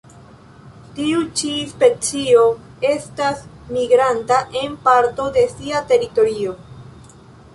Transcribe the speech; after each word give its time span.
Tiu 0.99 1.19
ĉi 1.41 1.49
specio 1.73 2.45
estas 2.91 3.43
migranta 3.77 4.39
en 4.63 4.73
parto 4.87 5.27
de 5.37 5.43
sia 5.55 5.83
teritorio. 5.95 6.57